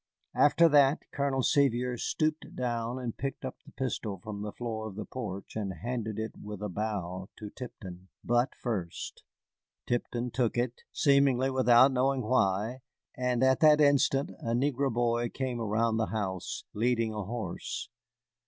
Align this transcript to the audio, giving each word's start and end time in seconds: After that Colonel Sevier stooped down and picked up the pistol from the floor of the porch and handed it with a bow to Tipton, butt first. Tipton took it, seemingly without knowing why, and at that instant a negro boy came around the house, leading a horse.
After 0.33 0.67
that 0.67 1.03
Colonel 1.11 1.43
Sevier 1.43 1.95
stooped 1.95 2.55
down 2.55 2.97
and 2.97 3.15
picked 3.15 3.45
up 3.45 3.57
the 3.63 3.71
pistol 3.71 4.17
from 4.17 4.41
the 4.41 4.51
floor 4.51 4.87
of 4.87 4.95
the 4.95 5.05
porch 5.05 5.55
and 5.55 5.73
handed 5.83 6.17
it 6.17 6.31
with 6.41 6.63
a 6.63 6.69
bow 6.69 7.29
to 7.37 7.51
Tipton, 7.51 8.07
butt 8.23 8.53
first. 8.59 9.21
Tipton 9.85 10.31
took 10.31 10.57
it, 10.57 10.81
seemingly 10.91 11.51
without 11.51 11.91
knowing 11.91 12.23
why, 12.23 12.81
and 13.15 13.43
at 13.43 13.59
that 13.59 13.79
instant 13.79 14.31
a 14.39 14.55
negro 14.55 14.91
boy 14.91 15.29
came 15.29 15.61
around 15.61 15.97
the 15.97 16.07
house, 16.07 16.63
leading 16.73 17.13
a 17.13 17.21
horse. 17.23 17.87